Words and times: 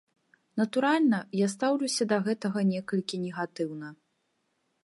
Натуральна, 0.61 1.19
я 1.39 1.47
стаўлюся 1.55 2.03
да 2.13 2.17
гэтага 2.29 2.59
некалькі 2.73 3.15
негатыўна. 3.27 3.93